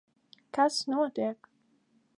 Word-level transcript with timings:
Kas 0.57 0.79
notiek? 0.89 1.49